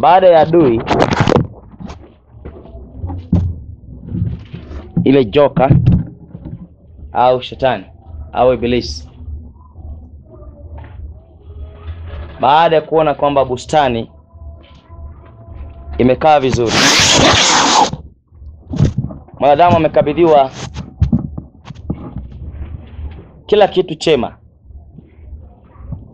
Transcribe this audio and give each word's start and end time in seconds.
baada 0.00 0.26
ya 0.28 0.40
adui 0.40 0.82
ile 5.04 5.24
joka 5.24 5.70
au 7.12 7.42
shetani 7.42 7.84
au 8.32 8.52
ibilisi 8.54 9.10
baada 12.40 12.76
ya 12.76 12.82
kuona 12.82 13.14
kwamba 13.14 13.44
bustani 13.44 14.10
imekaa 15.98 16.40
vizuri 16.40 16.72
mwanadamu 19.40 19.76
amekabidhiwa 19.76 20.50
kila 23.46 23.68
kitu 23.68 23.94
chema 23.94 24.36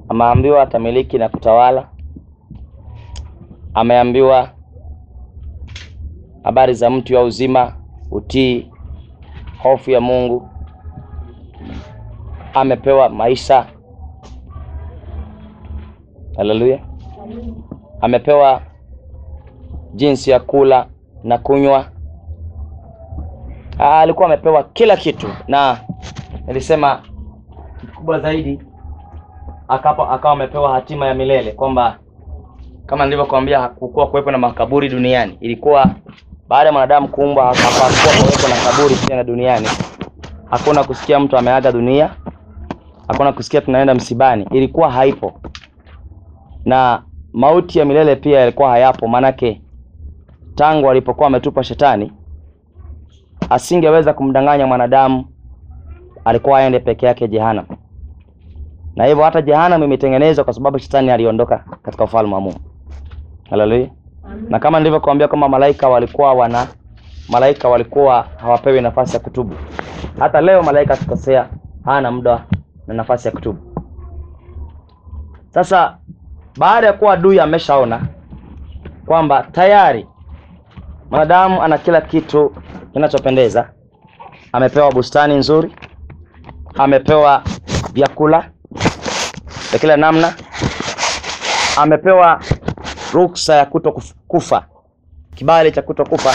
ameambiwa 0.09 0.63
atamiliki 0.63 1.19
na 1.19 1.29
kutawala 1.29 1.89
ameambiwa 3.75 4.49
habari 6.45 6.75
za 6.75 6.91
mtu 6.91 7.15
wa 7.15 7.23
uzima 7.23 7.75
utii 8.11 8.71
hofu 9.63 9.91
ya 9.91 10.01
mungu. 10.01 10.49
Amepewa 12.55 13.09
maisha. 13.09 13.67
Haleluya 16.37 16.79
amepewa 18.01 18.63
jinsi 19.95 20.31
ya 20.31 20.41
kula 20.41 20.87
na 21.25 21.39
kunywa. 21.39 21.87
Ah, 23.79 23.99
alikuwa 24.01 24.27
amepewa 24.27 24.65
kila 24.65 24.97
kitu 24.97 25.27
na 25.49 25.81
nilisema 26.47 27.03
kubwa 27.97 28.21
zaidi 28.21 28.61
akapo 29.69 30.03
akawa 30.03 30.33
amepewa 30.35 30.73
hatima 30.73 31.07
ya 31.07 31.15
milele 31.15 31.53
kwamba 31.53 31.99
kama 32.87 33.05
nilivyokuambia 33.05 33.61
hakukuwa 33.61 34.07
kuwepo 34.07 34.31
na 34.31 34.39
makaburi 34.39 34.89
duniani. 34.89 35.37
Ilikuwa 35.41 35.91
baada 36.49 36.67
ya 36.67 36.73
mwanadamu 36.73 37.09
kuumbwa 37.09 37.45
hapakuwa 37.45 37.89
kuwepo 38.21 38.49
na 38.49 38.71
kaburi 38.71 38.95
tena 38.95 39.25
duniani. 39.25 39.67
Hakuna 40.51 40.85
kusikia 40.85 41.21
mtu 41.21 41.37
ameaga 41.39 41.73
dunia. 41.73 42.11
Hakuna 43.09 43.33
kusikia 43.33 43.61
tunaenda 43.61 43.95
msibani. 43.95 44.47
Ilikuwa 44.53 44.91
haipo. 44.91 45.41
Na 46.65 47.03
mauti 47.33 47.79
ya 47.79 47.85
milele 47.85 48.17
pia 48.17 48.41
yalikuwa 48.41 48.71
hayapo. 48.71 49.09
Maanake 49.09 49.63
tangu 50.55 50.91
alipokuwa 50.91 51.27
ametupa 51.27 51.65
shetani 51.65 52.13
asingeweza 53.51 54.13
kumdanganya 54.15 54.67
mwanadamu. 54.67 55.25
Alikuwa 56.25 56.59
aende 56.59 56.79
peke 56.81 57.07
yake 57.07 57.29
jehanamu. 57.29 57.69
Na 58.97 59.05
hivyo 59.07 59.25
hata 59.25 59.43
jehanamu 59.43 59.85
imetengenezwa 59.85 60.45
kwa 60.45 60.53
sababu 60.53 60.79
shetani 60.79 61.11
aliondoka 61.11 61.65
katika 61.83 62.05
ufalme 62.05 62.35
wa 62.35 62.41
mungu 62.41 62.61
haleluya 63.53 63.89
na 64.49 64.59
kama 64.59 64.79
nilivyokuambia 64.79 65.29
kwamba 65.29 65.49
malaika 65.49 65.89
walikuwa 65.89 66.33
wana 66.35 66.67
malaika 67.29 67.69
walikuwa 67.69 68.27
hawapewi 68.37 68.81
nafasi 68.81 69.15
ya 69.15 69.21
kutubu. 69.21 69.55
Hata 70.19 70.41
leo 70.41 70.63
malaika 70.63 70.95
akikosea 70.95 71.49
hana 71.85 72.11
muda 72.11 72.45
na 72.87 72.95
nafasi 72.95 73.29
ya 73.29 73.33
kutubu. 73.35 73.59
Sasa 75.51 75.97
baada 76.59 76.87
ya 76.87 76.93
kuwa 76.93 77.13
adui 77.13 77.41
ameshaona 77.41 78.01
kwamba 79.07 79.43
tayari 79.53 80.07
mwanadamu 81.11 81.63
ana 81.63 81.79
kila 81.79 82.01
kitu 82.01 82.53
kinachopendeza 82.93 83.71
amepewa 84.53 84.93
bustani 84.93 85.35
nzuri 85.35 85.77
amepewa 86.79 87.43
vyakula 87.93 88.51
vya 89.71 89.79
kila 89.81 89.97
namna 89.97 90.35
amepewa 91.77 92.41
ruksa 93.13 93.55
ya 93.55 93.67
kuto 93.67 93.93
kufa 94.29 94.67
kibali 95.35 95.73
cha 95.73 95.83
kuto 95.83 96.05
kufa 96.05 96.31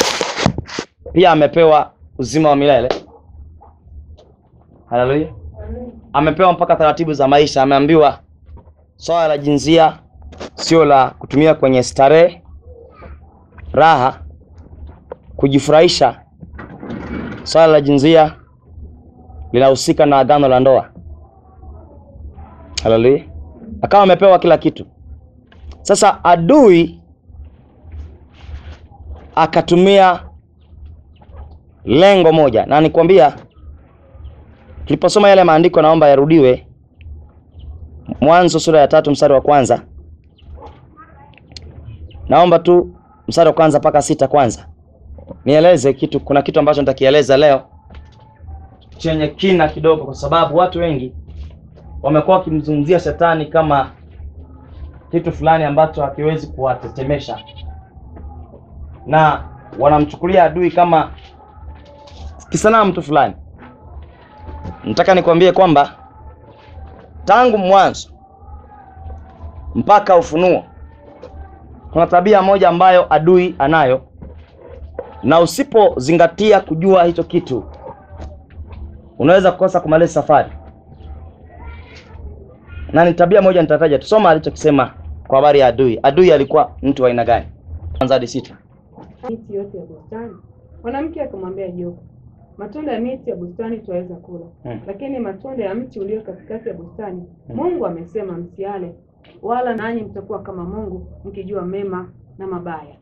pia 1.14 1.31
amepewa 1.31 1.92
uzima 2.17 2.50
wa 2.50 2.56
milele. 2.56 2.89
Haleluya. 4.89 5.33
Amepewa 6.14 6.54
mpaka 6.54 6.76
taratibu 6.76 7.14
za 7.14 7.27
maisha. 7.27 7.61
Ameambiwa 7.64 8.20
swala 8.95 9.27
la 9.27 9.38
jinsia 9.38 9.99
sio 10.55 10.86
la 10.86 11.10
kutumia 11.10 11.54
kwenye 11.55 11.83
starehe 11.83 12.42
raha 13.71 14.20
kujifurahisha. 15.36 16.21
Swala 17.44 17.67
la 17.73 17.82
jinsia 17.82 18.36
linahusika 19.52 20.05
na 20.05 20.17
agano 20.20 20.48
la 20.48 20.59
ndoa. 20.59 20.89
Haleluya. 22.83 23.23
Akawa 23.82 24.04
amepewa 24.04 24.39
kila 24.39 24.58
kitu 24.58 24.86
sasa 25.87 26.23
adui 26.23 26.99
akatumia 29.36 30.23
lengo 31.86 32.31
moja 32.31 32.65
na 32.65 32.81
nikwambia 32.81 33.36
tuliposoma 34.86 35.30
yale 35.30 35.43
maandiko 35.43 35.81
naomba 35.81 36.08
yarudiwe. 36.08 36.67
Mwanzo 38.21 38.59
sura 38.59 38.80
ya 38.80 38.87
tatu 38.87 39.11
mstari 39.11 39.33
wa 39.33 39.42
kwanza. 39.42 39.81
Naomba 42.30 42.59
tu 42.59 42.95
mstari 43.27 43.47
wa 43.47 43.53
kwanza 43.53 43.80
mpaka 43.80 44.02
sita 44.02 44.27
kwanza. 44.27 44.67
Nieleze 45.45 45.93
kitu 45.93 46.20
kuna 46.20 46.42
kitu 46.42 46.59
ambacho 46.59 46.81
nitakieleza 46.81 47.37
leo 47.37 47.61
chenye 48.97 49.27
kina 49.27 49.67
kidogo 49.67 50.05
kwa 50.05 50.15
sababu 50.15 50.58
watu 50.58 50.80
wengi 50.80 51.14
wamekuwa 52.03 52.37
wakimzungumzia 52.37 52.99
shetani 52.99 53.45
kama 53.45 53.92
kitu 55.12 55.32
fulani 55.32 55.64
ambacho 55.64 56.02
hakiwezi 56.02 56.48
kuwatetemesha. 56.48 57.40
Na 59.06 59.44
wanamchukulia 59.80 60.44
adui 60.44 60.72
kama 60.72 61.12
kisanaa 62.50 62.86
mtu 62.86 63.02
fulani. 63.02 63.36
Nataka 64.84 65.16
nikwambie 65.16 65.52
kwamba 65.52 65.90
tangu 67.26 67.58
mwanzo 67.58 68.10
mpaka 69.76 70.16
ufunuo 70.16 70.64
kuna 71.92 72.08
tabia 72.08 72.42
moja 72.42 72.70
ambayo 72.70 73.14
adui 73.14 73.56
anayo 73.60 74.02
na 75.24 75.39
usipozingatia 75.39 76.60
kujua 76.62 77.04
hicho 77.04 77.24
kitu 77.24 77.64
unaweza 79.20 79.52
kukosa 79.52 79.80
kumaliza 79.80 80.14
safari 80.14 80.50
na 82.93 83.05
ni 83.05 83.14
tabia 83.14 83.42
moja 83.42 83.61
nitataja 83.61 83.99
tusoma 83.99 84.30
alichokisema 84.30 84.93
kwa 85.27 85.36
habari 85.37 85.59
ya 85.59 85.67
adui 85.67 85.99
adui 86.03 86.31
alikuwa 86.31 86.71
mtu 86.81 87.03
wa 87.03 87.09
aina 87.09 87.25
gani 87.25 87.45
kwanza 87.98 88.14
hadi 88.15 88.27
sita 88.27 88.58
miti 89.30 89.55
yote 89.55 89.77
ya 89.77 89.86
bustani? 89.86 90.33
Mwanamke 90.83 91.21
akamwambia 91.21 91.67
joka, 91.71 91.97
matunda 92.58 92.92
ya 92.93 92.99
miti 92.99 93.30
ya 93.30 93.36
bustani 93.36 93.77
twaweza 93.80 94.15
kula, 94.15 94.45
Hmm. 94.64 94.80
lakini 94.87 95.20
matunda 95.20 95.65
ya 95.65 95.76
mti 95.76 95.99
ulio 95.99 96.21
katikati 96.21 96.70
ya 96.70 96.76
bustani 96.76 97.23
Mungu 97.49 97.86
amesema 97.86 98.33
msiale, 98.37 98.93
wala 99.42 99.76
nanyi 99.76 100.02
mtakuwa 100.02 100.42
kama 100.42 100.64
Mungu 100.64 101.08
mkijua 101.26 101.61
mema 101.61 102.09
na 102.37 102.47
mabaya. 102.47 102.95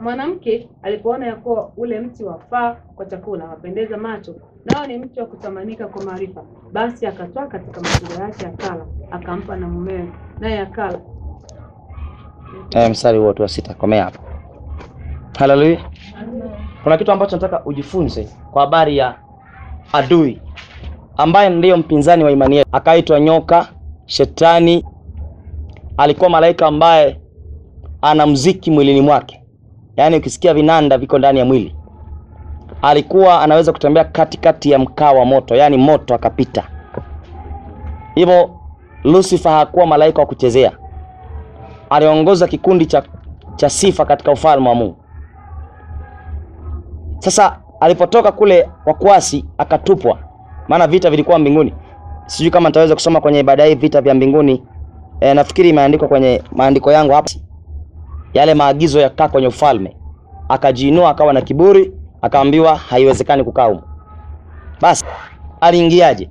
Mwanamke 0.00 0.68
alipoona 0.82 1.26
ya 1.26 1.36
kuwa 1.36 1.72
ule 1.76 2.00
mti 2.00 2.24
wafaa 2.24 2.74
kwa 2.96 3.06
chakula, 3.06 3.44
wapendeza 3.44 3.96
macho, 3.96 4.34
nao 4.64 4.86
ni 4.86 4.98
mtu 4.98 5.20
wa 5.20 5.26
kutamanika 5.26 5.86
kwa 5.88 6.04
maarifa, 6.04 6.42
basi 6.72 7.06
akatoa 7.06 7.46
katika 7.46 7.80
matunda 7.80 8.24
yake 8.24 8.46
akala, 8.46 8.86
akampa 9.10 9.56
na 9.56 9.68
mumewe, 9.68 10.08
naye 10.40 10.58
akala. 10.60 11.00
eh, 12.70 12.90
mstari 12.90 13.18
huo 13.18 13.32
tu 13.32 13.42
wa 13.42 13.48
sita. 13.48 13.74
Komea 13.74 14.04
hapo. 14.04 14.18
Haleluya 15.38 15.80
kuna 16.82 16.96
kitu 16.98 17.12
ambacho 17.12 17.36
nataka 17.36 17.64
ujifunze 17.64 18.28
kwa 18.50 18.62
habari 18.62 18.96
ya 18.96 19.14
adui 19.92 20.40
ambaye 21.16 21.50
ndiyo 21.50 21.76
mpinzani 21.76 22.24
wa 22.24 22.30
imani 22.30 22.56
yetu. 22.56 22.68
Akaitwa 22.72 23.20
nyoka 23.20 23.68
shetani. 24.06 24.84
Alikuwa 25.96 26.30
malaika 26.30 26.66
ambaye 26.66 27.20
ana 28.02 28.26
mziki 28.26 28.70
mwilini 28.70 29.00
mwake. 29.00 29.42
Yaani 29.96 30.16
ukisikia 30.16 30.54
vinanda 30.54 30.98
viko 30.98 31.18
ndani 31.18 31.38
ya 31.38 31.44
mwili 31.44 31.76
alikuwa 32.82 33.40
anaweza 33.42 33.72
kutembea 33.72 34.04
katikati 34.04 34.70
ya 34.70 34.78
mkaa 34.78 35.12
wa 35.12 35.24
moto 35.24 35.54
yaani 35.56 35.76
moto 35.76 36.14
akapita. 36.14 36.64
Hivyo 38.14 38.50
lucifer 39.04 39.52
hakuwa 39.52 39.86
malaika 39.86 40.20
wa 40.20 40.26
kuchezea. 40.26 40.72
Aliongoza 41.90 42.46
kikundi 42.46 42.86
cha, 42.86 43.02
cha 43.56 43.70
sifa 43.70 44.04
katika 44.04 44.32
ufalme 44.32 44.68
wa 44.68 44.74
mungu. 44.74 44.96
Sasa 47.18 47.58
alipotoka 47.80 48.32
kule 48.32 48.68
wakwasi 48.86 49.44
akatupwa. 49.58 50.18
Maana 50.68 50.86
vita 50.86 51.10
vilikuwa 51.10 51.38
mbinguni. 51.38 51.74
Sijui 52.26 52.50
kama 52.50 52.68
nitaweza 52.68 52.94
kusoma 52.94 53.20
kwenye 53.20 53.40
ibada 53.40 53.64
hii 53.64 53.74
vita 53.74 54.00
vya 54.00 54.14
mbinguni. 54.14 54.62
E, 55.20 55.34
nafikiri 55.34 55.68
imeandikwa 55.68 56.08
kwenye 56.08 56.42
maandiko 56.52 56.92
yangu 56.92 57.12
hapa. 57.12 57.30
Yale 58.34 58.54
maagizo 58.54 59.00
yakaa 59.00 59.28
kwenye 59.28 59.46
ufalme. 59.48 59.96
Akajiinua 60.48 61.10
akawa 61.10 61.32
na 61.32 61.40
kiburi 61.40 61.92
akaambiwa 62.22 62.76
haiwezekani 62.76 63.44
kukaa 63.44 63.64
humo 63.64 63.82
basi 64.80 65.04
aliingiaje 65.60 66.30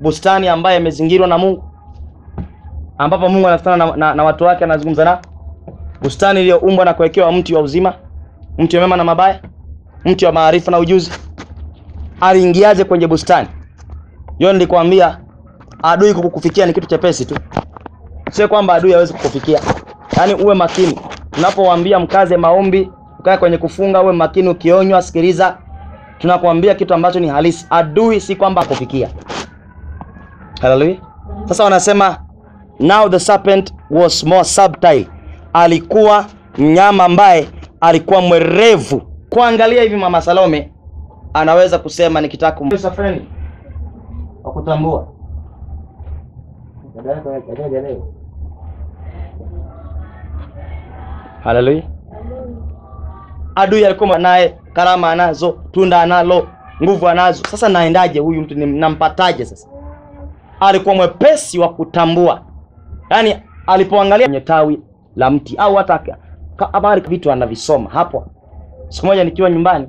bustani 0.00 0.48
ambaye 0.48 0.76
imezingirwa 0.78 1.26
na 1.28 1.38
mungu 1.38 1.64
ambapo 2.98 3.28
mungu 3.28 3.48
anakutana 3.48 3.76
na, 3.86 3.96
na, 3.96 4.14
na 4.14 4.24
watu 4.24 4.44
wake 4.44 4.64
anazungumza 4.64 5.04
nao 5.04 5.18
bustani 6.02 6.40
iliyoumbwa 6.40 6.84
na 6.84 6.94
kuwekewa 6.94 7.32
mti 7.32 7.54
wa 7.54 7.60
uzima, 7.60 7.94
mti 8.58 8.76
wa 8.76 8.82
mema 8.82 8.96
na 8.96 9.04
mabaya, 9.04 9.40
mti 10.04 10.26
wa 10.26 10.32
maarifa 10.32 10.70
na 10.70 10.78
ujuzi. 10.78 11.12
Aliingiaje 12.20 12.84
kwenye 12.84 13.06
bustani? 13.06 13.48
Hiyo 14.38 14.52
nilikwambia, 14.52 15.18
adui 15.82 16.14
kukufikia 16.14 16.66
ni 16.66 16.72
kitu 16.72 16.86
chepesi 16.86 17.24
tu, 17.24 17.36
sio 18.30 18.48
kwamba 18.48 18.74
adui 18.74 18.92
hawezi 18.92 19.12
kukufikia. 19.12 19.60
Yaani 20.16 20.34
uwe 20.34 20.54
makini 20.54 20.98
unapowaambia 21.38 21.98
mkaze 21.98 22.36
maombi, 22.36 22.90
ukae 23.22 23.36
kwenye 23.38 23.58
kufunga, 23.58 24.02
uwe 24.02 24.12
makini. 24.12 24.48
Ukionywa 24.48 25.02
sikiliza, 25.02 25.58
tunakuambia 26.18 26.74
kitu 26.74 26.94
ambacho 26.94 27.20
ni 27.20 27.28
halisi. 27.28 27.66
Adui 27.70 28.20
si 28.20 28.36
kwamba 28.36 28.62
akufikia. 28.62 29.08
Haleluya. 30.60 30.96
Sasa 31.44 31.64
wanasema 31.64 32.18
now 32.80 33.08
the 33.08 33.18
serpent 33.20 33.74
was 33.90 34.24
more 34.24 34.44
subtle, 34.44 35.08
alikuwa 35.52 36.26
mnyama 36.58 37.04
ambaye 37.04 37.48
alikuwa 37.80 38.20
mwerevu. 38.20 39.02
Kuangalia 39.30 39.82
hivi, 39.82 39.96
mama 39.96 40.20
Salome 40.22 40.72
anaweza 41.34 41.78
kusema 41.78 42.20
nikitaka 42.20 42.58
kum... 42.58 42.70
wa 44.44 44.52
kutambua 44.52 45.08
Haleluya. 51.44 51.82
Adui 53.54 53.84
alikuwa 53.86 54.18
naye, 54.18 54.54
karama 54.72 55.10
anazo, 55.10 55.58
tunda 55.72 56.02
analo, 56.02 56.48
nguvu 56.82 57.08
anazo. 57.08 57.42
Sasa 57.50 57.68
naendaje 57.68 58.20
huyu 58.20 58.40
mtu, 58.40 58.54
nampataje? 58.66 59.44
Sasa 59.44 59.68
alikuwa 60.60 60.94
mwepesi 60.94 61.58
wa 61.58 61.68
kutambua, 61.68 62.42
yaani 63.10 63.36
alipoangalia 63.66 64.26
kwenye 64.26 64.40
tawi 64.40 64.80
la 65.16 65.30
mti 65.30 65.56
au 65.56 65.74
hata 65.74 66.00
habari 66.72 67.00
vitu 67.00 67.32
anavisoma 67.32 67.90
hapo. 67.90 68.26
Siku 68.88 69.06
moja 69.06 69.24
nikiwa 69.24 69.50
nyumbani, 69.50 69.88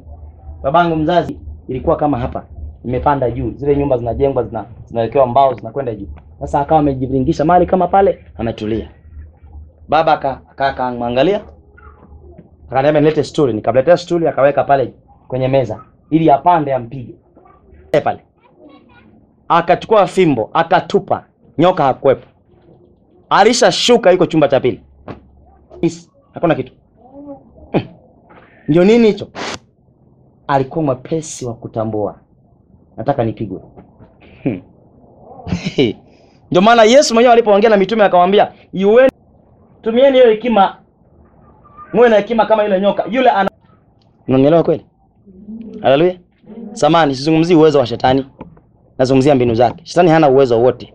babangu 0.63 0.95
mzazi 0.95 1.39
ilikuwa 1.67 1.95
kama 1.95 2.19
hapa 2.19 2.43
imepanda 2.85 3.31
juu, 3.31 3.51
zile 3.55 3.75
nyumba 3.75 3.97
zinajengwa 3.97 4.43
zina 4.43 4.65
zinawekewa 4.85 5.27
mbao 5.27 5.53
zinakwenda 5.53 5.95
juu. 5.95 6.07
Sasa 6.39 6.59
akawa 6.59 6.79
amejivingisha 6.79 7.45
mali 7.45 7.65
kama 7.65 7.87
pale, 7.87 8.25
ametulia. 8.37 8.89
Baba 9.89 10.13
aka 10.13 10.41
aka- 10.51 10.67
akamwangalia 10.67 11.41
akaniambia 12.71 13.01
nilete 13.01 13.23
stuli, 13.23 13.53
nikamletea 13.53 13.97
stuli, 13.97 14.27
akaweka 14.27 14.63
pale 14.63 14.93
kwenye 15.27 15.47
meza 15.47 15.79
ili 16.09 16.31
apande 16.31 16.73
ampige 16.73 17.15
pale. 18.03 18.19
Akachukua 19.47 20.07
fimbo 20.07 20.49
akatupa, 20.53 21.25
nyoka 21.57 21.83
hakuwepo, 21.83 22.27
alishashuka, 23.29 24.11
yuko 24.11 24.25
chumba 24.25 24.47
cha 24.47 24.59
pili, 24.59 24.81
hakuna 26.33 26.55
kitu. 26.55 26.73
Ndio 28.67 28.83
nini 28.85 29.07
hicho? 29.07 29.27
Alikuwa 30.47 30.85
mwepesi 30.85 31.45
wa 31.45 31.53
kutambua, 31.53 32.19
nataka 32.97 33.23
nipigwe. 33.23 33.59
Ndio 36.51 36.61
maana 36.61 36.83
Yesu 36.83 37.13
mwenyewe 37.13 37.33
alipoongea 37.33 37.69
na 37.69 37.77
mitume 37.77 38.03
akamwambia, 38.03 38.51
yueni 38.73 39.11
tumieni 39.81 40.17
hiyo 40.17 40.29
hekima, 40.29 40.77
muwe 41.93 42.09
na 42.09 42.15
hekima 42.15 42.45
kama 42.45 42.63
yule 42.63 42.81
nyoka. 42.81 43.03
Yule 43.11 43.29
ana 43.29 43.49
Unanielewa 44.27 44.63
kweli? 44.63 44.85
Haleluya. 45.81 46.15
Samani, 46.73 47.15
sizungumzii 47.15 47.55
uwezo 47.55 47.79
wa 47.79 47.85
shetani. 47.85 48.25
Nazungumzia 48.97 49.35
mbinu 49.35 49.55
zake. 49.55 49.85
Shetani 49.85 50.09
hana 50.09 50.29
uwezo 50.29 50.61
wote. 50.61 50.93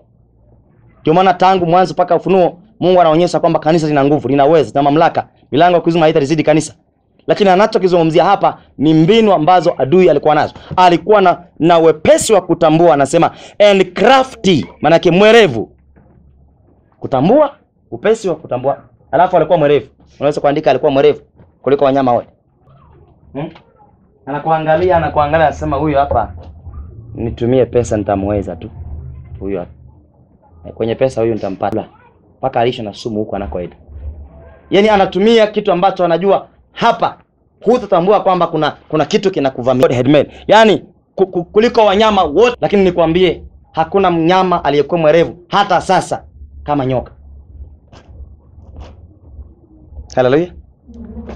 Ndio 1.00 1.14
maana 1.14 1.34
tangu 1.34 1.66
mwanzo 1.66 1.94
mpaka 1.94 2.16
Ufunuo 2.16 2.58
Mungu 2.80 3.00
anaonyesha 3.00 3.40
kwamba 3.40 3.58
kanisa 3.60 3.86
lina 3.86 4.04
nguvu, 4.04 4.28
lina 4.28 4.46
uwezo, 4.46 4.68
lina 4.70 4.82
mamlaka. 4.82 5.28
Milango 5.52 5.74
ya 5.74 5.80
kuzimu 5.80 6.02
haitalizidi 6.04 6.42
kanisa. 6.42 6.74
Lakini 7.26 7.50
anachokizungumzia 7.50 8.24
hapa 8.24 8.58
ni 8.78 8.94
mbinu 8.94 9.32
ambazo 9.32 9.74
adui 9.78 10.10
alikuwa 10.10 10.34
nazo. 10.34 10.54
Alikuwa 10.76 11.20
na, 11.20 11.42
na 11.58 11.78
wepesi 11.78 12.32
wa 12.32 12.40
kutambua, 12.40 12.94
anasema 12.94 13.30
and 13.58 13.92
crafty, 13.92 14.66
maana 14.80 14.96
yake 14.96 15.10
mwerevu. 15.10 15.72
Kutambua, 17.00 17.54
upesi 17.90 18.28
wa 18.28 18.36
kutambua. 18.36 18.82
Alafu 19.12 19.36
alikuwa 19.36 19.58
mwerevu. 19.58 19.86
Unaweza 20.20 20.40
kuandika 20.40 20.70
alikuwa 20.70 20.92
mwerevu 20.92 21.20
kuliko 21.62 21.84
wanyama 21.84 22.12
wote. 22.12 22.28
Hmm? 23.32 23.50
Anakuangalia, 24.26 24.96
anakuangalia 24.96 25.46
anasema 25.46 25.76
huyu 25.76 25.96
hapa 25.96 26.32
nitumie 27.14 27.66
pesa 27.66 27.96
nitamweza 27.96 28.56
tu. 28.56 28.70
Huyu 29.40 29.58
hapa. 29.58 29.70
Eh, 30.66 30.72
Kwenye 30.72 30.94
pesa 30.94 31.20
huyu 31.20 31.34
nitampata. 31.34 31.84
Mpaka 32.38 32.60
alisha 32.60 32.82
na 32.82 32.92
sumu 32.94 33.18
huko 33.18 33.36
anakoenda. 33.36 33.76
Yaani 34.70 34.88
anatumia 34.88 35.46
kitu 35.46 35.72
ambacho 35.72 36.04
anajua 36.04 36.46
hapa 36.72 37.18
hutatambua 37.64 38.20
kwamba 38.20 38.46
kuna 38.46 38.76
kuna 38.88 39.04
kitu 39.04 39.30
kinakuvamia 39.30 39.88
headman. 39.88 40.26
Yaani 40.46 40.84
ku- 41.14 41.26
ku- 41.26 41.44
kuliko 41.44 41.84
wanyama 41.84 42.22
wote, 42.22 42.56
lakini 42.60 42.84
nikwambie 42.84 43.42
hakuna 43.72 44.10
mnyama 44.10 44.64
aliyekuwa 44.64 45.00
mwerevu 45.00 45.36
hata 45.48 45.80
sasa 45.80 46.24
kama 46.64 46.86
nyoka. 46.86 47.12
Haleluya. 50.18 50.48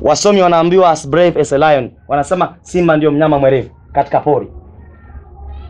Wasomi 0.00 0.42
wanaambiwa 0.42 0.90
as 0.90 1.08
brave 1.08 1.40
as 1.40 1.52
a 1.52 1.58
lion, 1.58 1.90
wanasema 2.08 2.54
simba 2.60 2.96
ndio 2.96 3.10
mnyama 3.10 3.38
mwerevu 3.38 3.70
katika 3.92 4.20
pori, 4.20 4.48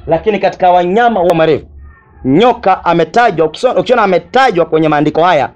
lakini 0.06 0.38
katika 0.38 0.70
wanyama 0.70 1.22
wa 1.22 1.34
mwerevu 1.34 1.66
nyoka 2.24 2.84
ametajwa. 2.84 3.50
Ukiona 3.78 4.02
ametajwa 4.02 4.66
kwenye 4.66 4.88
maandiko 4.88 5.22
haya 5.22 5.50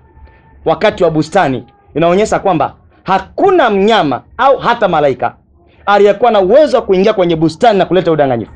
wakati 0.64 1.04
wa 1.04 1.10
bustani, 1.10 1.66
inaonyesha 1.94 2.38
kwamba 2.38 2.74
hakuna 3.02 3.70
mnyama 3.70 4.22
au 4.38 4.58
hata 4.58 4.88
malaika 4.88 5.36
aliyekuwa 5.86 6.30
na 6.30 6.40
uwezo 6.40 6.76
wa 6.76 6.82
kuingia 6.82 7.12
kwenye 7.12 7.36
bustani 7.36 7.78
na 7.78 7.84
kuleta 7.86 8.12
udanganyifu. 8.12 8.52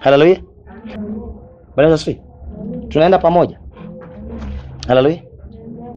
Haleluya, 0.00 0.36
Bwana 1.76 1.90
Yesu. 1.90 2.14
Tunaenda 2.88 3.18
pamoja. 3.18 3.58
Haleluya, 4.88 5.18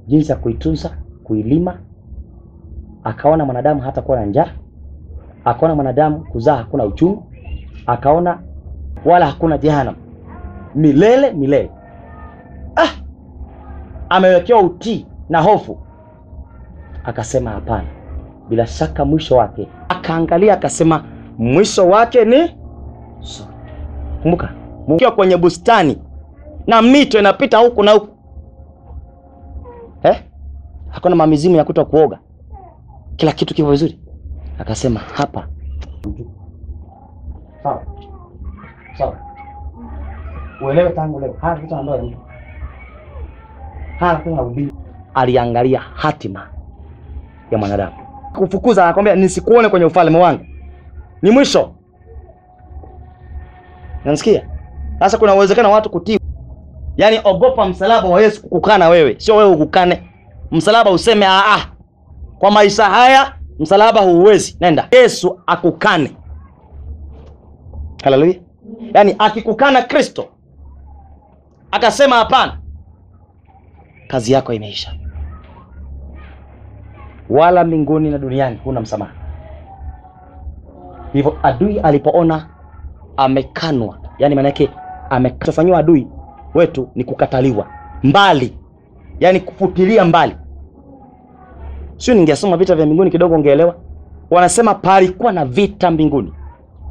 jinsi 0.07 0.31
ya 0.31 0.37
kuitunza, 0.37 0.97
kuilima 1.27 1.77
akaona 3.03 3.45
mwanadamu 3.45 3.81
hata 3.81 4.01
kuwa 4.01 4.19
na 4.19 4.25
njaa, 4.25 4.49
akaona 5.45 5.75
mwanadamu 5.75 6.19
kuzaa 6.19 6.55
hakuna 6.55 6.85
uchungu, 6.85 7.23
akaona 7.85 8.39
wala 9.05 9.25
hakuna 9.25 9.57
jehanamu 9.57 9.97
milele 10.75 11.31
milele. 11.31 11.69
Ah, 12.75 12.89
amewekewa 14.09 14.61
utii 14.61 15.05
na 15.29 15.41
hofu, 15.41 15.77
akasema 17.03 17.51
hapana, 17.51 17.87
bila 18.49 18.67
shaka 18.67 19.05
mwisho 19.05 19.37
wake. 19.37 19.67
Akaangalia 19.89 20.53
akasema 20.53 21.03
mwisho 21.37 21.87
wake 21.87 22.25
ni. 22.25 22.57
Kumbuka 24.21 24.49
mkiwa 24.87 25.11
kwenye 25.11 25.37
bustani 25.37 25.97
na 26.67 26.81
mito 26.81 27.19
inapita 27.19 27.57
huku 27.57 27.83
na 27.83 27.91
huku? 27.91 28.16
Hakuna 30.97 31.15
mamizimu 31.15 31.55
ya 31.55 31.63
kuto 31.63 31.85
kuoga. 31.85 32.19
Kila 33.15 33.31
kitu 33.31 33.53
kipo 33.53 33.71
vizuri. 33.71 33.99
Akasema 34.59 34.99
hapa. 34.99 35.47
Sawa. 37.63 37.83
Sawa, 38.97 39.17
uelewe 40.61 40.89
tangu 40.89 41.19
leo. 41.19 41.35
Haya 41.41 41.55
kitu 41.55 41.75
ndoa 41.75 41.97
ya 41.97 42.03
mtu, 42.03 42.17
hana 43.99 44.19
kitu 44.19 44.35
na. 44.35 44.71
Aliangalia 45.13 45.79
hatima 45.79 46.47
ya 47.51 47.57
mwanadamu, 47.57 47.95
kufukuza, 48.35 48.83
anakwambia 48.83 49.15
nisikuone 49.15 49.69
kwenye 49.69 49.85
ufalme 49.85 50.17
wangu, 50.19 50.45
ni 51.21 51.31
mwisho. 51.31 51.75
Nanisikia 54.05 54.41
sasa, 54.99 55.17
kuna 55.17 55.35
uwezekano 55.35 55.69
wa 55.69 55.75
watu 55.75 55.89
kutii, 55.89 56.19
yaani 56.97 57.19
ogopa 57.23 57.65
msalaba 57.65 58.09
wa 58.09 58.21
Yesu 58.21 58.41
kukukana 58.41 58.89
wewe, 58.89 59.15
sio 59.19 59.35
wewe 59.35 59.49
ukukane 59.51 60.06
msalaba, 60.51 60.91
useme 60.91 61.25
ah, 61.25 61.43
ah 61.55 61.65
kwa 62.39 62.51
maisha 62.51 62.85
haya 62.85 63.33
msalaba 63.59 64.01
huuwezi, 64.01 64.57
nenda 64.61 64.87
Yesu 64.91 65.39
akukane. 65.47 66.11
Haleluya! 68.03 68.35
Yaani 68.93 69.15
akikukana 69.19 69.81
Kristo 69.81 70.25
akasema 71.71 72.15
hapana, 72.15 72.57
kazi 74.07 74.31
yako 74.33 74.53
imeisha, 74.53 74.93
wala 77.29 77.63
mbinguni 77.63 78.09
na 78.09 78.17
duniani 78.17 78.59
huna 78.63 78.81
msamaha. 78.81 79.11
Hivyo 81.13 81.37
adui 81.43 81.79
alipoona 81.79 82.47
amekanwa, 83.17 83.99
yaani 84.19 84.35
maana 84.35 84.47
yake 84.47 84.69
amefanyiwa 85.09 85.79
adui 85.79 86.07
wetu 86.53 86.89
ni 86.95 87.03
kukataliwa 87.03 87.67
mbali, 88.03 88.57
yaani 89.19 89.39
kufutilia 89.39 90.05
mbali 90.05 90.35
Sio, 91.97 92.13
ningesoma 92.13 92.57
vita 92.57 92.75
vya 92.75 92.85
mbinguni 92.85 93.11
kidogo 93.11 93.35
ungeelewa. 93.35 93.75
Wanasema 94.29 94.73
palikuwa 94.75 95.31
na 95.31 95.45
vita 95.45 95.91
mbinguni, 95.91 96.33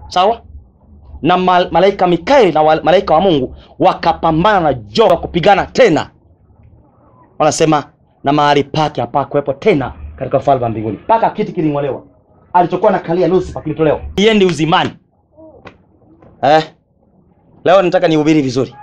sawa 0.09 0.41
na 1.23 1.37
malaika 1.71 2.07
Mikaeli 2.07 2.53
na 2.53 2.63
malaika 2.83 3.15
wa 3.15 3.21
Mungu 3.21 3.57
wakapambana 3.79 4.61
na 4.61 4.75
joka 4.75 5.17
kupigana 5.17 5.67
tena. 5.67 6.11
Wanasema 7.39 7.85
na 8.25 8.33
mahali 8.33 8.65
pake 8.65 9.01
hapakuwepo 9.01 9.53
tena 9.53 9.93
katika 10.17 10.39
ufalme 10.39 10.65
wa 10.65 10.71
mbinguni, 10.71 10.97
mpaka 11.05 11.31
kiti 11.31 11.53
kiling'olewa, 11.53 12.03
alichokuwa 12.53 12.93
na 12.93 12.99
kalia 12.99 13.29
Lucifer 13.29 13.63
kilitolewa, 13.63 14.01
iende 14.17 14.45
uzimani. 14.45 14.91
Eh, 16.43 16.65
leo 17.65 17.83
nataka 17.83 18.09
nihubiri 18.09 18.43
vizuri. 18.43 18.75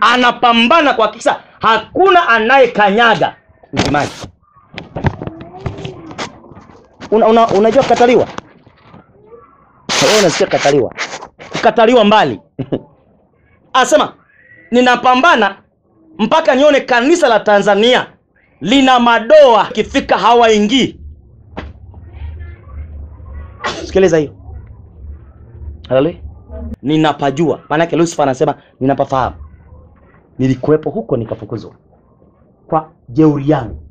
Anapambana 0.00 0.92
kuhakikisha 0.94 1.36
hakuna 1.60 2.28
anayekanyaga 2.28 3.36
uzimani. 3.72 4.10
Una, 7.10 7.26
una, 7.26 7.48
unajua 7.48 7.82
kukataliwa? 7.82 8.26
Unasikia 10.20 10.46
kukataliwa, 10.46 10.94
kukataliwa 11.52 12.04
mbali 12.04 12.40
Asema 13.72 14.14
ninapambana 14.70 15.56
mpaka 16.18 16.54
nione 16.54 16.80
kanisa 16.80 17.28
la 17.28 17.40
Tanzania 17.40 18.06
lina 18.60 19.00
madoa, 19.00 19.66
ikifika 19.70 20.18
hawaingii. 20.18 21.00
Sikiliza 23.84 24.18
hiyo, 24.18 24.34
haleluya. 25.88 26.14
Ninapajua, 26.82 27.60
maanake 27.68 27.96
Lucifer 27.96 28.22
anasema 28.22 28.54
ninapafahamu, 28.80 29.36
nilikuwepo 30.38 30.90
huko 30.90 31.16
nikafukuzwa 31.16 31.72
kwa 32.66 32.90
jeuri 33.08 33.50
yangu. 33.50 33.82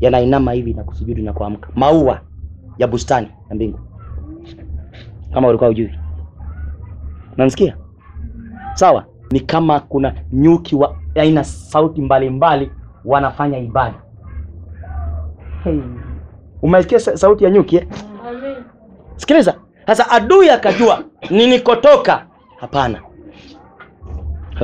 Yanainama 0.00 0.52
hivi 0.52 0.74
na 0.74 0.84
kusujudu 0.84 1.22
na 1.22 1.32
kuamka, 1.32 1.68
maua 1.74 2.20
ya 2.78 2.86
bustani 2.86 3.28
ya 3.48 3.54
mbingu, 3.54 3.78
kama 5.34 5.48
ulikuwa 5.48 5.70
ujui. 5.70 5.90
Unanisikia? 7.34 7.76
Sawa, 8.74 9.04
ni 9.30 9.40
kama 9.40 9.80
kuna 9.80 10.14
nyuki 10.32 10.76
wa 10.76 10.96
aina 11.14 11.44
sauti 11.44 12.02
mbalimbali 12.02 12.66
mbali, 12.66 12.80
wanafanya 13.04 13.58
ibada. 13.58 14.02
Hey. 15.64 15.80
Umesikia 16.62 17.00
sauti 17.00 17.44
ya 17.44 17.50
nyuki 17.50 17.76
eh? 17.76 17.86
Sikiliza 19.16 19.54
sasa, 19.86 20.10
adui 20.10 20.50
akajua 20.50 21.04
ninikotoka. 21.30 22.26
Hapana, 22.56 23.02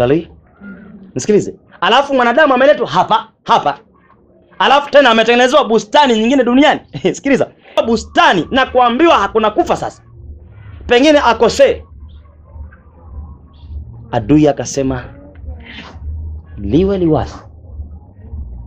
haleluya, 0.00 0.28
nisikilize. 1.14 1.54
Alafu 1.80 2.14
mwanadamu 2.14 2.54
ameletwa 2.54 2.86
hapa 2.88 3.28
hapa, 3.44 3.78
alafu 4.58 4.90
tena 4.90 5.10
ametengenezewa 5.10 5.64
bustani 5.64 6.18
nyingine 6.18 6.44
duniani. 6.44 6.80
Sikiliza, 7.16 7.46
bustani 7.86 8.48
na 8.50 8.66
kuambiwa 8.66 9.14
hakuna 9.18 9.50
kufa. 9.50 9.76
Sasa. 9.76 10.02
Pengine 10.86 11.18
akosee. 11.18 11.82
Adui 14.12 14.48
akasema 14.48 15.04
liwe 16.58 16.98
liwazi. 16.98 17.34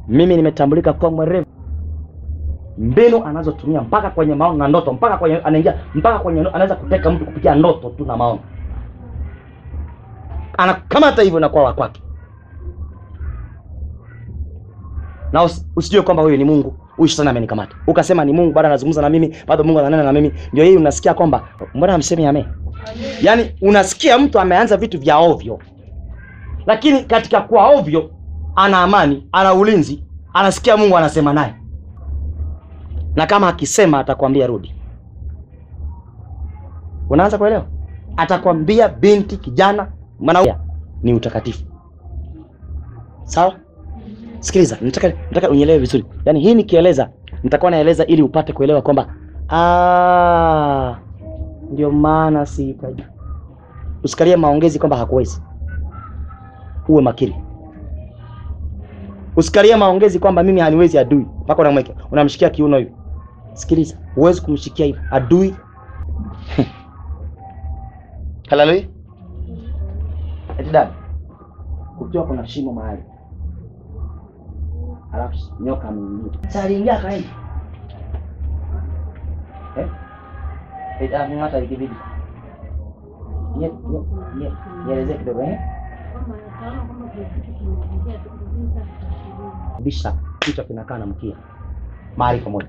Mimi 0.07 0.35
nimetambulika 0.35 0.93
kuwa 0.93 1.11
mwerevu. 1.11 1.45
Mbinu 2.77 3.25
anazotumia 3.25 3.81
mpaka 3.81 4.09
kwenye 4.09 4.35
maono 4.35 4.57
na 4.57 4.67
ndoto, 4.67 4.93
mpaka 4.93 5.17
kwenye 5.17 5.37
anaingia 5.37 5.73
mpaka 5.95 6.19
kwenye 6.19 6.41
anaweza 6.41 6.75
kuteka 6.75 7.11
mtu 7.11 7.25
kupitia 7.25 7.55
ndoto 7.55 7.89
tu 7.89 8.05
na 8.05 8.17
maono, 8.17 8.39
anakamata 10.59 11.21
hivyo 11.21 11.39
na 11.39 11.49
kwa 11.49 11.63
wa 11.63 11.73
kwake, 11.73 12.01
na 15.31 15.49
usijue 15.75 16.01
kwamba 16.01 16.23
huyu 16.23 16.37
ni 16.37 16.43
Mungu, 16.43 16.75
huyu 16.97 17.07
shetani 17.09 17.29
amenikamata. 17.29 17.75
Ukasema 17.87 18.25
ni 18.25 18.33
Mungu, 18.33 18.53
bado 18.53 18.67
anazungumza 18.67 19.01
na 19.01 19.09
mimi, 19.09 19.35
bado 19.47 19.63
Mungu 19.63 19.79
ananena 19.79 20.03
na 20.03 20.11
mimi. 20.11 20.33
Ndio 20.53 20.63
hii 20.65 20.75
unasikia 20.77 21.13
kwamba 21.13 21.43
mbona 21.73 21.93
amsemi 21.93 22.25
ame, 22.25 22.45
Yaani 23.21 23.51
unasikia 23.61 24.17
mtu 24.19 24.39
ameanza 24.39 24.77
vitu 24.77 24.99
vya 24.99 25.17
ovyo, 25.17 25.59
lakini 26.65 27.03
katika 27.03 27.41
kuwa 27.41 27.67
ovyo 27.69 28.11
ana 28.55 28.77
amani, 28.81 29.27
ana 29.31 29.53
ulinzi, 29.53 30.03
anasikia 30.33 30.77
Mungu 30.77 30.97
anasema 30.97 31.33
naye, 31.33 31.55
na 33.15 33.25
kama 33.27 33.47
akisema 33.47 33.99
atakwambia 33.99 34.47
rudi. 34.47 34.75
Unaanza 37.09 37.37
kuelewa? 37.37 37.65
Atakwambia 38.17 38.89
binti, 38.89 39.37
kijana, 39.37 39.87
mwanaume 40.19 40.55
ni 41.03 41.13
utakatifu. 41.13 41.63
Sawa? 43.23 43.55
Sikiliza, 44.39 44.77
nataka 44.81 45.07
nataka 45.07 45.49
unielewe 45.49 45.79
vizuri. 45.79 46.05
Yaani 46.25 46.39
hii 46.39 46.55
nikieleza, 46.55 47.09
nitakuwa 47.43 47.71
naeleza 47.71 48.05
ili 48.05 48.21
upate 48.21 48.53
kuelewa 48.53 48.81
kwamba 48.81 49.07
ndio 51.71 51.91
maana 51.91 52.45
sihitaji. 52.45 53.03
Usikalie 54.03 54.35
maongezi 54.35 54.79
kwamba 54.79 54.97
hakuwezi. 54.97 55.41
Uwe 56.87 57.01
makini. 57.01 57.35
Usikalie 59.35 59.75
maongezi 59.75 60.19
kwamba 60.19 60.43
mimi 60.43 60.61
haniwezi 60.61 60.97
adui, 60.97 61.25
mpaka 61.43 61.61
unamweka 61.61 61.93
unamshikia 62.11 62.49
kiuno 62.49 62.77
hivi. 62.77 62.91
Sikiliza, 63.53 63.97
huwezi 64.15 64.41
kumshikia 64.41 64.85
hivi 64.85 64.99
adui. 65.11 65.55
Haleluya. 68.49 68.83
Eti 70.59 70.71
dada, 70.71 70.91
kukiwa 71.97 72.25
kuna 72.27 72.47
shimo 72.47 72.73
mahali, 72.73 73.03
alafu 75.11 75.37
nyoka 75.63 75.87
ameingia, 75.87 76.31
sasa 76.43 76.63
aliingia 76.63 76.97
akaenda 76.99 77.29
eh? 80.99 81.39
hata 81.39 81.59
ikibidi 81.59 81.93
nielezee 84.85 85.17
kidogo 85.17 85.41
eh? 85.43 85.59
Bisha 89.83 90.13
kichwa 90.39 90.63
kinakaa 90.65 90.97
na 90.97 91.05
mkia 91.05 91.35
mahali 92.17 92.39
pamoja. 92.41 92.67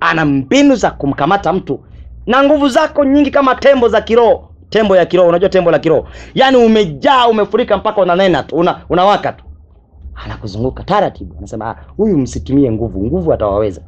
Ana 0.00 0.24
mbinu 0.24 0.74
za 0.74 0.90
kumkamata 0.90 1.52
mtu 1.52 1.80
na 2.26 2.42
nguvu 2.44 2.68
zako 2.68 3.04
nyingi 3.04 3.30
kama 3.30 3.54
tembo 3.54 3.88
za 3.88 4.00
kiroho, 4.00 4.48
tembo 4.70 4.96
ya 4.96 5.06
kiroho. 5.06 5.28
Unajua 5.28 5.48
tembo 5.48 5.70
la 5.70 5.78
kiroho, 5.78 6.06
yaani 6.34 6.56
umejaa, 6.56 7.26
umefurika 7.28 7.76
mpaka 7.76 8.00
unanena 8.02 8.42
tu, 8.42 8.56
una, 8.56 8.80
unawaka 8.88 9.32
tu, 9.32 9.44
anakuzunguka 10.24 10.82
taratibu, 10.84 11.34
anasema 11.38 11.76
huyu 11.96 12.18
msitumie 12.18 12.72
nguvu, 12.72 13.06
nguvu 13.06 13.32
atawaweza 13.32 13.80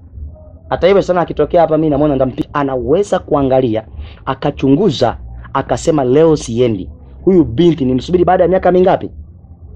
hata 0.69 0.87
hivyo 0.87 1.03
sana 1.03 1.21
akitokea 1.21 1.61
hapa 1.61 1.77
mimi 1.79 1.91
namwona 1.91 2.15
ndampi, 2.15 2.49
anaweza 2.53 3.19
kuangalia 3.19 3.85
akachunguza 4.25 5.17
akasema 5.53 6.05
leo 6.05 6.37
siendi, 6.37 6.91
huyu 7.25 7.45
binti 7.45 7.85
nimsubiri 7.85 8.25
baada 8.25 8.43
ya 8.45 8.49
miaka 8.49 8.73
mingapi? 8.73 9.11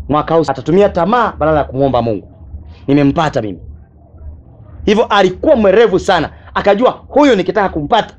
Mwaka 0.09 0.35
huu. 0.35 0.45
Atatumia 0.49 0.89
tamaa 0.89 1.33
badala 1.39 1.59
ya 1.59 1.65
kumwomba 1.65 2.03
Mungu. 2.03 2.29
Nimempata 2.87 3.43
mimi. 3.43 3.59
Hivyo 4.85 5.05
alikuwa 5.05 5.57
mwerevu 5.57 5.99
sana, 5.99 6.31
akajua 6.55 6.91
huyu 7.09 7.37
nikitaka 7.37 7.69
kumpata 7.69 8.15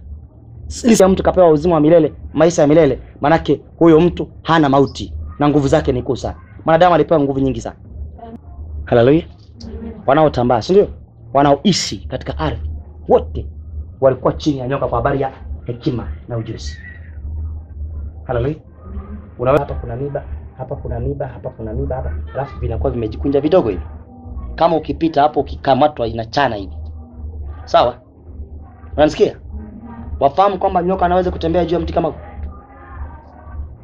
ya 0.99 1.07
mtu 1.09 1.23
kapewa 1.23 1.49
uzima 1.49 1.75
wa 1.75 1.81
milele, 1.81 2.13
maisha 2.33 2.61
ya 2.61 2.67
milele, 2.67 2.99
manake 3.21 3.61
huyo 3.79 3.99
mtu 4.01 4.27
hana 4.43 4.69
mauti 4.69 5.13
na 5.39 5.49
nguvu 5.49 5.67
zake 5.67 5.91
ni 5.91 6.03
kuu 6.03 6.15
sana. 6.15 6.35
Mwanadamu 6.65 6.95
alipewa 6.95 7.19
nguvu 7.19 7.39
nyingi 7.39 7.61
sana. 7.61 7.75
Haleluya! 8.85 9.23
Wanaotambaa, 10.05 10.61
si 10.61 10.71
ndio? 10.73 10.87
Wanaoishi 11.33 11.97
katika 12.07 12.37
ardhi 12.37 12.69
wote 13.07 13.45
walikuwa 14.01 14.33
chini 14.33 14.57
ya 14.59 14.67
nyoka 14.67 14.87
kwa 14.87 14.97
habari 14.97 15.21
ya 15.21 15.31
hekima 15.65 16.07
na 16.27 16.37
ujuzi. 16.37 16.77
Haleluya! 18.23 18.55
Unaona 19.39 19.59
hapa 19.59 19.73
kuna 19.75 19.95
miba, 19.95 20.23
hapa 20.57 20.75
kuna 20.75 20.99
miba, 20.99 21.27
hapa 21.27 21.49
kuna 21.49 21.73
miba, 21.73 21.95
hapa 21.95 22.11
alafu 22.33 22.59
vinakuwa 22.59 22.91
vimejikunja 22.91 23.41
vidogo 23.41 23.69
hivi. 23.69 23.83
Kama 24.55 24.75
ukipita 24.77 25.21
hapo 25.21 25.39
ukikamatwa 25.39 26.07
inachana 26.07 26.55
hivi. 26.55 26.77
Sawa? 27.65 27.97
Unanisikia? 28.95 29.35
Wafahamu 30.19 30.57
kwamba 30.57 30.83
nyoka 30.83 31.05
anaweza 31.05 31.31
kutembea 31.31 31.65
juu 31.65 31.75
ya 31.75 31.79
mti 31.81 31.93
kama? 31.93 32.13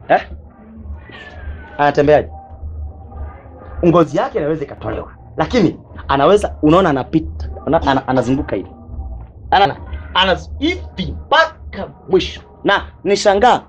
Eh? 0.07 0.21
Anatembeaje? 1.77 2.29
Ngozi 3.85 4.17
yake 4.17 4.37
inaweza 4.37 4.63
ikatolewa, 4.65 5.11
lakini 5.37 5.79
anaweza, 6.07 6.55
unaona, 6.61 6.89
anapita 6.89 7.49
ana, 7.65 7.81
ana, 7.81 8.07
anazunguka 8.07 8.55
hivi 8.55 8.69
ana, 9.51 9.75
ana 10.13 10.37
hivi 10.59 11.15
mpaka 11.25 11.87
mwisho, 12.09 12.41
na 12.63 12.81
nishangaa 13.03 13.61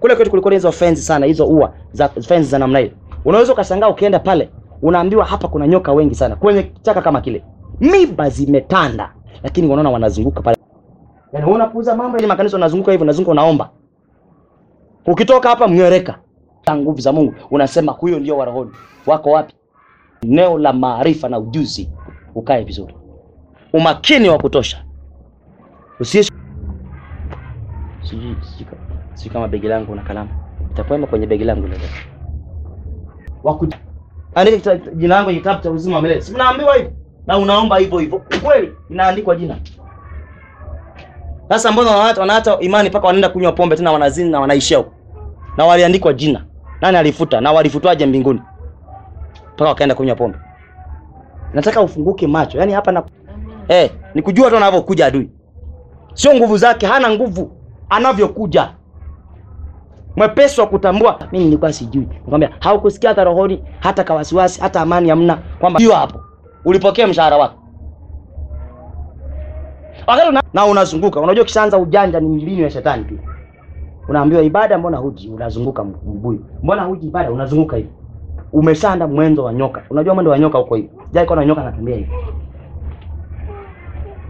kule 0.00 0.16
kwetu 0.16 0.30
kulikuwa 0.30 0.54
hizo 0.54 0.72
fence 0.72 1.00
sana, 1.00 1.26
hizo 1.26 1.46
ua 1.46 1.72
za 1.92 2.08
fence 2.08 2.42
za 2.42 2.58
namna 2.58 2.78
hiyo. 2.78 2.92
Unaweza 3.24 3.52
ukashangaa 3.52 3.88
ukienda 3.88 4.18
pale, 4.18 4.50
unaambiwa 4.82 5.24
hapa 5.24 5.48
kuna 5.48 5.66
nyoka 5.68 5.92
wengi 5.92 6.14
sana 6.14 6.36
kwenye 6.36 6.62
kichaka 6.62 7.02
kama 7.02 7.20
kile, 7.20 7.44
miba 7.80 8.28
zimetanda, 8.30 9.12
lakini 9.42 9.68
unaona 9.68 9.90
wanazunguka 9.90 10.42
pale. 10.42 10.56
Yaani 11.36 11.46
wewe 11.46 11.54
unapuuza 11.56 11.96
mambo 11.96 12.18
ili 12.18 12.26
makanisa 12.26 12.56
unazunguka 12.56 12.92
hivyo, 12.92 13.04
unazunguka 13.04 13.32
unaomba. 13.32 13.70
Ukitoka 15.06 15.48
hapa 15.48 15.68
mngereka 15.68 16.18
Nguvu 16.76 17.00
za 17.00 17.12
Mungu 17.12 17.34
unasema 17.50 17.92
huyo 17.92 18.18
ndio 18.18 18.36
wa 18.36 18.44
rohoni. 18.44 18.70
Wako 19.06 19.30
wapi? 19.30 19.54
Eneo 20.22 20.58
la 20.58 20.72
maarifa 20.72 21.28
na 21.28 21.38
ujuzi 21.38 21.90
ukae 22.34 22.64
vizuri. 22.64 22.94
Umakini 23.72 24.28
wa 24.28 24.38
kutosha. 24.38 24.84
Usiye 26.00 26.24
sijui 28.02 28.36
sijui 29.14 29.32
kama 29.32 29.48
begi 29.48 29.68
langu 29.68 29.94
na 29.94 30.02
kalamu. 30.02 30.30
Itakwema 30.70 31.06
kwenye 31.06 31.26
begi 31.26 31.44
langu 31.44 31.66
leo. 31.66 31.78
Waku 33.42 33.66
andika 34.34 34.76
jina 34.76 35.14
langu 35.14 35.24
kwenye 35.24 35.38
kitabu 35.38 35.62
cha 35.62 35.70
uzima 35.70 35.96
wa 35.96 36.02
milele. 36.02 36.20
Si 36.20 36.32
mnaambiwa 36.34 36.74
hivyo? 36.76 36.92
Na 37.26 37.38
unaomba 37.38 37.78
hivyo 37.78 37.98
hivyo. 37.98 38.22
Kweli 38.42 38.72
inaandikwa 38.90 39.36
jina. 39.36 39.56
Sasa 41.48 41.72
mbona 41.72 41.90
watu 41.90 42.20
wanaacha 42.20 42.58
imani 42.60 42.88
mpaka 42.88 43.06
wanaenda 43.06 43.28
kunywa 43.28 43.52
pombe 43.52 43.76
tena 43.76 43.92
wanazini 43.92 44.30
na 44.30 44.40
wanaishia 44.40 44.78
huko. 44.78 44.92
Na 45.56 45.64
waliandikwa 45.64 46.12
jina. 46.12 46.44
Nani 46.80 46.96
alifuta? 46.98 47.40
Na 47.40 47.52
walifutwaje 47.52 48.06
mbinguni? 48.06 48.40
Mpaka 49.54 49.68
wakaenda 49.68 49.94
kunywa 49.94 50.16
pombe. 50.16 50.38
Nataka 51.54 51.80
ufunguke 51.80 52.26
macho. 52.26 52.58
Yaani 52.58 52.72
hapa 52.72 52.92
na 52.92 53.02
eh, 53.68 53.90
ni 54.14 54.22
kujua 54.22 54.50
tu 54.50 54.56
anavyokuja 54.56 55.06
adui. 55.06 55.30
Sio 56.14 56.34
nguvu 56.34 56.56
zake, 56.58 56.86
hana 56.86 57.10
nguvu 57.10 57.50
anavyokuja. 57.88 58.68
Mwepesi 60.16 60.60
wa 60.60 60.66
kutambua. 60.66 61.18
Mimi 61.32 61.44
nilikuwa 61.44 61.72
sijui. 61.72 62.08
Nikwambia 62.24 62.50
haukusikia 62.60 63.08
hata 63.08 63.24
rohoni, 63.24 63.62
hata 63.80 64.04
kawasiwasi, 64.04 64.60
hata 64.60 64.80
amani 64.80 65.08
hamna 65.10 65.38
kwamba 65.60 65.78
hiyo 65.80 65.94
hapo. 65.94 66.20
Ulipokea 66.64 67.06
mshahara 67.06 67.36
wako. 67.36 67.58
Wakati 70.06 70.28
una, 70.28 70.42
na 70.52 70.66
unazunguka. 70.66 71.20
Unajua 71.20 71.44
kishaanza 71.44 71.78
ujanja 71.78 72.20
ni 72.20 72.28
mbinu 72.28 72.62
ya 72.62 72.70
shetani 72.70 73.04
tu. 73.04 73.18
Unaambiwa 74.08 74.42
ibada, 74.42 74.78
mbona 74.78 74.96
huji? 74.96 75.28
Unazunguka 75.28 75.84
mbuyu. 75.84 76.44
Mbona 76.62 76.82
huji 76.84 77.06
ibada? 77.06 77.30
Unazunguka 77.30 77.76
hivi. 77.76 77.88
Umeshaanda 78.52 79.06
mwendo 79.06 79.44
wa 79.44 79.52
nyoka. 79.54 79.82
Unajua 79.90 80.14
mwendo 80.14 80.30
wa 80.30 80.38
nyoka 80.38 80.58
uko 80.58 80.74
hivi. 80.74 80.90
Jai 81.12 81.26
kwa 81.26 81.46
nyoka 81.46 81.60
anatembea 81.60 81.96
hivi. 81.96 82.10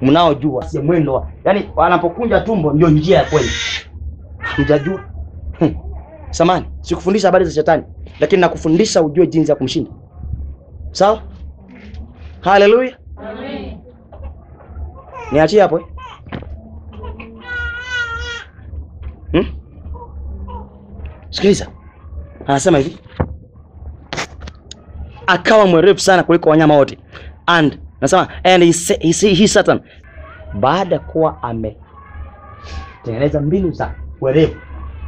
Mnaojua 0.03 0.63
si 0.65 0.79
mwendo 0.79 1.15
wa, 1.15 1.27
yani 1.45 1.71
wanapokunja 1.77 2.41
tumbo 2.41 2.73
ndio 2.73 2.89
njia 2.89 3.19
ya 3.19 3.25
kweli. 3.25 3.49
Mjajua. 4.59 5.01
Hmm. 5.59 5.75
Samani, 6.31 6.65
sikufundisha 6.81 7.29
habari 7.29 7.45
za 7.45 7.51
shetani, 7.51 7.83
lakini 8.21 8.41
nakufundisha 8.41 9.03
ujue 9.03 9.27
jinsi 9.27 9.51
ya 9.51 9.57
kumshinda. 9.57 9.91
Sawa? 10.91 11.21
Haleluya. 12.41 12.99
Niachie 15.33 15.61
hapo 15.63 15.79
eh? 15.81 15.87
Hmm? 19.33 19.47
Sikiliza. 21.31 21.67
Anasema 22.47 22.79
hivi. 22.79 22.99
Akawa 25.27 25.67
mwerevu 25.67 25.99
sana 25.99 26.23
kuliko 26.23 26.51
wanyama 26.51 26.77
wote. 26.77 26.99
And 27.47 27.79
nasema 28.01 28.29
and 28.45 28.65
he, 28.65 28.73
he, 29.13 29.35
he 29.35 29.49
Satan 29.49 29.81
baada 30.61 30.99
kuwa 30.99 31.43
ametengeneza 31.43 33.41
mbinu 33.41 33.73
za 33.73 33.95
werevu, 34.21 34.57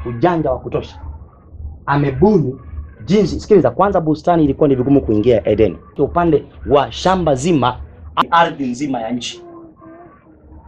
ujanja 0.07 0.51
wa 0.51 0.59
kutosha, 0.59 1.01
amebuni 1.87 2.55
jinsi. 3.05 3.41
Sikiliza, 3.41 3.71
kwanza 3.71 4.01
bustani 4.01 4.45
ilikuwa 4.45 4.69
ni 4.69 4.75
vigumu 4.75 5.01
kuingia 5.01 5.49
Edeni, 5.49 5.79
upande 5.99 6.45
wa 6.67 6.93
shamba 6.93 7.35
zima, 7.35 7.81
ardhi 8.31 8.67
nzima 8.67 9.01
ya 9.01 9.11
nchi 9.11 9.43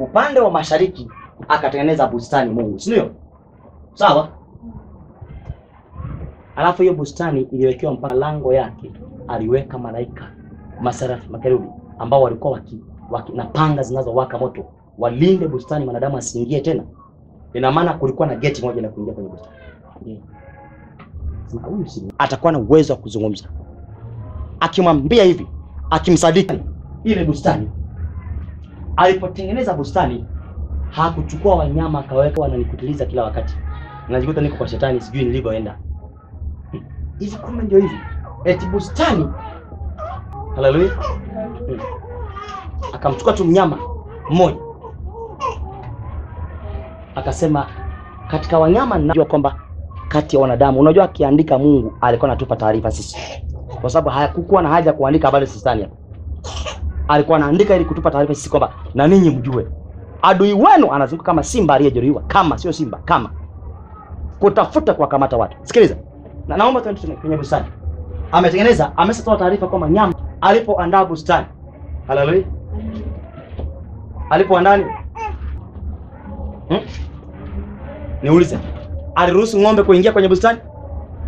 upande 0.01 0.41
wa 0.41 0.51
mashariki 0.51 1.09
akatengeneza 1.49 2.07
bustani 2.07 2.51
Mungu, 2.51 2.79
si 2.79 2.91
ndio? 2.91 3.11
Sawa. 3.95 4.29
Alafu 6.57 6.83
hiyo 6.83 6.95
bustani 6.95 7.41
iliwekewa 7.41 7.93
mpaka 7.93 8.15
lango 8.15 8.53
yake, 8.55 8.93
aliweka 9.29 9.79
malaika 9.79 10.31
masarafi 10.81 11.29
makerubi 11.31 11.69
ambao 11.99 12.23
walikuwa 12.23 12.53
waki, 12.53 12.79
waki 13.11 13.33
na 13.33 13.45
panga 13.45 13.83
zinazowaka 13.83 14.39
moto 14.39 14.65
walinde 14.99 15.49
bustani, 15.49 15.85
mwanadamu 15.85 16.17
asiingie 16.19 16.61
tena. 16.61 16.83
Ina 17.53 17.73
maana 17.73 17.93
kulikuwa 17.93 18.29
na 18.29 18.37
geti 18.37 18.63
moja 18.63 18.83
la 18.83 18.89
kuingia 18.89 19.15
kwenye 19.15 19.29
bustani. 19.29 19.57
Atakuwa 22.19 22.53
na 22.53 22.59
uwezo 22.59 22.93
wa 22.93 22.99
kuzungumza, 22.99 23.45
akimwambia 24.61 25.25
hivi, 25.25 25.47
akimsadiki 25.91 26.55
ile 27.05 27.25
bustani 27.25 27.69
alipotengeneza 29.01 29.75
bustani 29.75 30.25
hakuchukua 30.91 31.55
wanyama 31.55 31.99
akaweka 31.99 32.41
wananikutiliza 32.41 33.07
kila 33.07 33.25
wakati, 33.25 33.55
najikuta 34.09 34.41
niko 34.41 34.57
kwa 34.57 34.69
shetani, 34.69 35.01
sijui 35.01 35.25
nilivyoenda 35.25 35.79
hivi. 37.19 37.37
Kumbe 37.37 37.63
ndio 37.63 37.79
hivi, 37.79 37.95
eti 38.45 38.67
bustani. 38.67 39.29
Haleluya! 40.57 40.91
Hmm. 41.67 41.81
Akamchukua 42.93 43.33
tu 43.33 43.45
mnyama 43.45 43.79
mmoja, 44.31 44.57
akasema 47.15 47.67
katika 48.31 48.59
wanyama 48.59 48.99
najua 48.99 49.25
kwamba 49.25 49.57
kati 50.09 50.37
ya 50.37 50.43
wanadamu, 50.43 50.81
unajua 50.81 51.05
akiandika 51.05 51.59
Mungu 51.59 51.93
alikuwa 52.01 52.31
anatupa 52.31 52.57
taarifa 52.57 52.91
sisi, 52.91 53.17
kwa 53.81 53.91
sababu 53.91 54.09
hakukuwa 54.11 54.63
na 54.63 54.69
haja 54.69 54.93
kuandika 54.93 55.29
habari 55.29 55.47
shetani 55.47 55.83
hapa 55.83 56.00
alikuwa 57.11 57.37
anaandika 57.39 57.77
ili 57.77 57.85
kutupa 57.85 58.11
taarifa 58.11 58.35
sisi 58.35 58.51
kwamba 58.51 58.73
na 58.95 59.07
ninyi 59.07 59.31
mjue 59.31 59.67
adui 60.23 60.53
wenu 60.53 60.93
anazunguka 60.93 61.27
kama 61.27 61.43
simba 61.43 61.75
aliyejeruhiwa, 61.75 62.23
kama 62.23 62.59
sio 62.59 62.73
simba, 62.73 62.99
kama 63.05 63.31
kutafuta 64.39 64.95
kuwakamata 64.95 65.37
watu. 65.37 65.57
Sikiliza, 65.63 65.97
na 66.49 66.57
naomba 66.57 66.81
tuende 66.81 67.17
kwenye 67.17 67.37
bustani. 67.37 67.65
Ametengeneza, 68.33 68.93
ameshatoa 68.97 69.37
taarifa 69.37 69.67
kwamba 69.69 69.89
nyama 69.91 70.15
alipoandaa 70.41 71.05
bustani. 71.05 71.47
Haleluya, 72.07 72.45
alipoandaa? 74.31 74.77
Hmm? 76.69 76.81
Niulize, 78.23 78.59
aliruhusu 79.15 79.61
ng'ombe 79.61 79.83
kuingia 79.83 80.13
kwenye 80.13 80.29
bustani? 80.29 80.59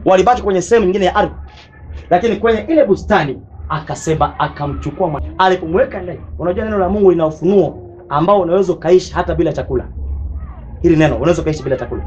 Walibaki 0.04 0.42
kwenye 0.42 0.62
sehemu 0.62 0.84
nyingine 0.86 1.04
ya 1.04 1.14
ardhi, 1.16 1.34
lakini 2.10 2.36
kwenye 2.36 2.60
ile 2.60 2.84
bustani 2.84 3.38
akasema 3.72 4.38
akamchukua. 4.38 5.20
Alipomweka 5.38 6.00
ndani, 6.02 6.20
unajua 6.38 6.64
neno 6.64 6.78
la 6.78 6.88
Mungu 6.88 7.10
lina 7.10 7.26
ufunuo 7.26 7.78
ambao 8.08 8.40
unaweza 8.40 8.72
ukaishi 8.72 9.12
hata 9.14 9.34
bila 9.34 9.52
chakula. 9.52 9.84
Hili 10.82 10.96
neno 10.96 11.16
unaweza 11.16 11.42
ukaishi 11.42 11.62
bila 11.62 11.76
chakula, 11.76 12.02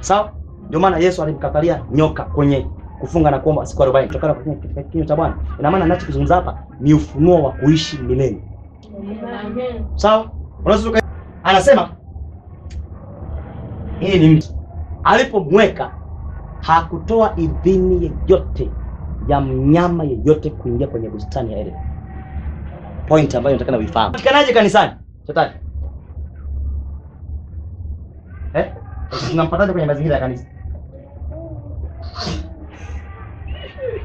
sawa? 0.00 0.32
Ndio 0.68 0.80
maana 0.80 0.98
Yesu 0.98 1.22
alimkatalia 1.22 1.82
nyoka 1.92 2.22
kwenye 2.24 2.66
kufunga 3.00 3.30
na 3.30 3.38
kuomba 3.38 3.66
siku 3.66 3.82
40 3.82 4.06
kutokana 4.06 4.34
kwa 4.34 4.54
katika 4.54 4.82
kinywa 4.82 5.06
cha 5.06 5.16
Bwana. 5.16 5.36
Ina 5.58 5.70
maana 5.70 5.84
ninachokizungumza 5.84 6.34
hapa 6.34 6.58
ni 6.80 6.94
ufunuo 6.94 7.42
wa 7.42 7.52
kuishi 7.52 7.98
milele, 7.98 8.38
Amen. 9.46 9.84
sawa? 9.94 10.30
Unaweza 10.64 10.88
uka... 10.90 11.00
anasema 11.44 11.88
hii 14.00 14.18
ni 14.18 14.34
mtu 14.34 14.48
alipomweka 15.04 15.90
hakutoa 16.60 17.32
idhini 17.36 18.12
yeyote 18.28 18.70
ya 19.28 19.40
mnyama 19.40 20.04
yeyote 20.04 20.50
kuingia 20.50 20.86
kwenye 20.86 21.08
bustani 21.08 21.52
ya 21.52 21.58
Eden. 21.58 21.74
Point 23.08 23.34
ambayo 23.34 23.56
nataka 23.58 23.78
uifahamu. 23.78 24.12
Patikanaje 24.12 24.52
kanisani? 24.52 24.92
Shetani. 25.26 25.52
Eh? 28.54 28.72
Tunampataje 29.30 29.72
kwenye 29.72 29.86
mazingira 29.86 30.14
ya 30.14 30.20
kanisa? 30.20 30.46